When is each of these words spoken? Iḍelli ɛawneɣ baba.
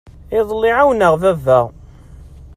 Iḍelli 0.37 0.71
ɛawneɣ 0.77 1.13
baba. 1.21 1.59